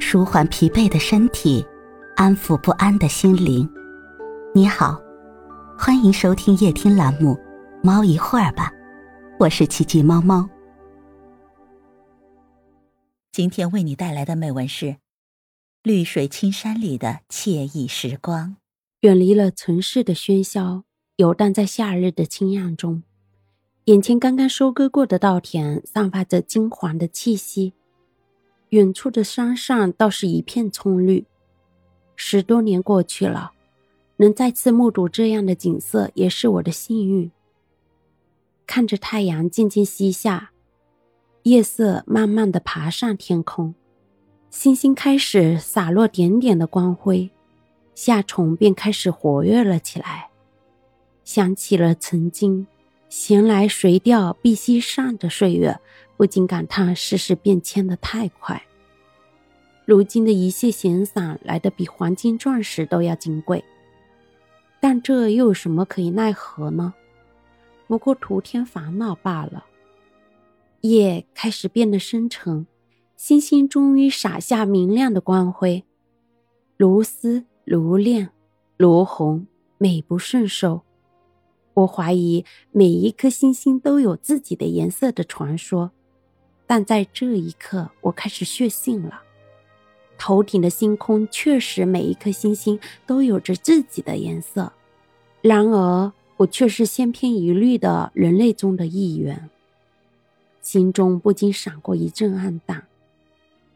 [0.00, 1.64] 舒缓疲惫的身体，
[2.16, 3.68] 安抚不安的心灵。
[4.54, 5.00] 你好，
[5.78, 7.34] 欢迎收听夜听栏目
[7.82, 8.70] 《猫一会儿吧》，
[9.38, 10.48] 我是奇迹猫猫。
[13.30, 14.86] 今天为你带来的美文是
[15.82, 18.48] 《绿水青山里的惬意时光》，
[19.00, 20.84] 远离了城市的喧嚣，
[21.16, 23.02] 游荡在夏日的清阳中。
[23.84, 27.74] 眼前刚刚收割过的稻田，散发着金黄的气息。
[28.70, 31.24] 远处的山上倒是一片葱绿。
[32.16, 33.52] 十多年过去了，
[34.16, 37.30] 能再次目睹这样的景色，也是我的幸运。
[38.66, 40.50] 看着太阳渐渐西下，
[41.44, 43.74] 夜色慢慢的爬上天空，
[44.50, 47.30] 星星开始洒落点点的光辉，
[47.94, 50.28] 夏虫便开始活跃了起来。
[51.24, 52.66] 想起了曾经。
[53.08, 55.78] 闲来垂钓碧溪上的岁月，
[56.16, 58.62] 不禁感叹世事变迁的太快。
[59.86, 63.64] 如今的一切闲散来的比黄金钻石都要金贵，
[64.80, 66.92] 但这又有什么可以奈何呢？
[67.86, 69.64] 不过徒添烦恼罢了。
[70.82, 72.66] 夜开始变得深沉，
[73.16, 75.82] 星星终于洒下明亮的光辉，
[76.76, 78.28] 如丝如链
[78.76, 79.46] 如虹，
[79.78, 80.82] 美不胜收。
[81.74, 85.92] 我怀疑每一颗星星都有自己的颜色的传说，
[86.66, 89.22] 但在这一刻，我开始确信了。
[90.18, 94.72] 头顶的星空确实每一颗星星都有着自己的颜色，
[95.40, 99.48] 然而我却是千篇一律的人类中的一员，
[100.60, 102.88] 心中不禁闪过一阵暗淡。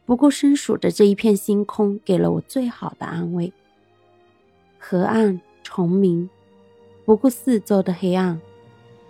[0.05, 3.53] 不过，身属的这一片星空给了我最好的安慰。
[4.81, 6.29] 河岸虫鸣。
[7.05, 8.41] 不顾四周的黑暗，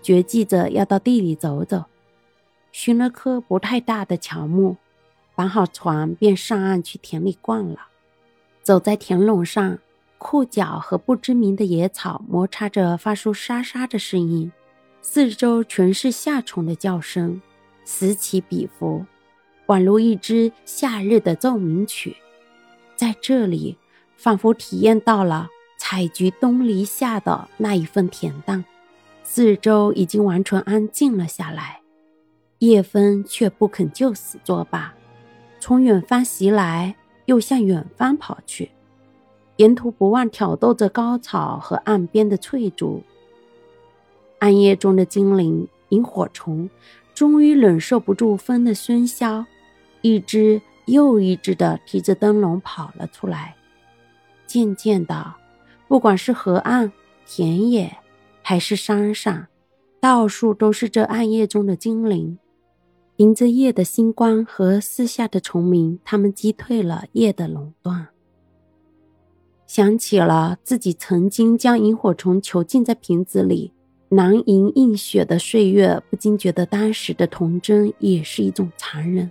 [0.03, 1.85] 决计着要到地里走走。
[2.73, 4.77] 寻了棵不太大的乔木，
[5.35, 7.89] 绑好船，便上岸去田里逛了。
[8.63, 9.79] 走在田垄上，
[10.17, 14.51] 裤脚和不知名的野草摩擦着，发出沙沙的声音。
[15.03, 17.43] 四周全是夏虫的叫声，
[17.85, 19.05] 此起彼伏，
[19.67, 22.17] 宛如一支夏日的奏鸣曲。
[22.97, 23.77] 在这里，
[24.17, 25.49] 仿佛体验到了。
[25.93, 28.65] 采菊东篱下的那一份恬淡，
[29.25, 31.83] 四周已经完全安静了下来，
[32.61, 34.95] 夜风却不肯就此作罢，
[35.61, 38.71] 从远方袭来，又向远方跑去，
[39.57, 43.03] 沿途不忘挑逗着高草和岸边的翠竹。
[44.39, 46.71] 暗夜中的精灵萤火虫，
[47.13, 49.45] 终于忍受不住风的喧嚣，
[50.01, 53.57] 一只又一只的提着灯笼跑了出来，
[54.47, 55.35] 渐渐的。
[55.93, 56.91] 不管是河岸、
[57.27, 57.99] 田野，
[58.41, 59.49] 还是山上，
[60.01, 62.39] 到处都是这暗夜中的精灵。
[63.17, 68.09] 迎着夜的星光和四下的虫鸣，他们击退了夜的垄断。
[69.67, 73.75] 想起了自己曾经将萤火虫囚禁在瓶子里，
[74.09, 79.31] 难吟映雪的岁月，不禁觉得当时的童真也是一种残忍。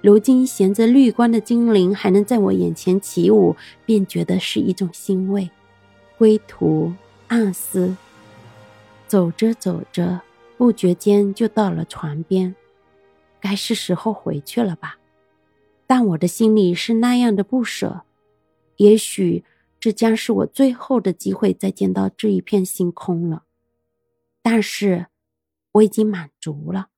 [0.00, 5.50] 如今衔着绿光的精灵还能在我眼前起舞，便觉得是一种欣慰。
[6.16, 6.92] 归途
[7.26, 7.96] 暗思，
[9.08, 10.20] 走着走着，
[10.56, 12.54] 不觉间就到了船边，
[13.40, 14.98] 该是时候回去了吧？
[15.86, 18.02] 但我的心里是那样的不舍。
[18.76, 19.42] 也许
[19.80, 23.42] 这将是我最后的机会，再见到这一片星空了。
[24.42, 25.06] 但是
[25.72, 26.88] 我已经满足了，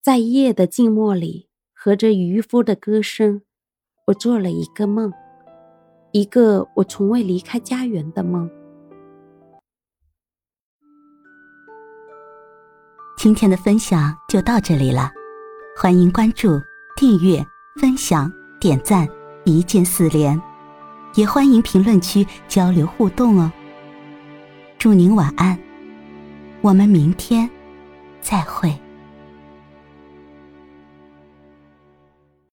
[0.00, 1.45] 在夜的静默里。
[1.86, 3.42] 和着渔夫的歌声，
[4.08, 5.12] 我做了一个梦，
[6.10, 8.50] 一个我从未离开家园的梦。
[13.16, 15.12] 今天的分享就到这里了，
[15.80, 16.60] 欢迎关注、
[16.96, 17.40] 订阅、
[17.80, 19.08] 分享、点赞，
[19.44, 20.42] 一键四连，
[21.14, 23.52] 也欢迎评论区交流互动哦。
[24.76, 25.56] 祝您晚安，
[26.62, 27.48] 我们明天
[28.20, 28.76] 再会。